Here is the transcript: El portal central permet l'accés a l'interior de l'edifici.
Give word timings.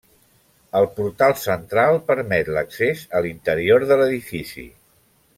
El 0.79 0.85
portal 0.95 1.35
central 1.41 1.99
permet 2.07 2.49
l'accés 2.55 3.03
a 3.19 3.21
l'interior 3.27 3.85
de 3.93 3.99
l'edifici. 4.03 4.65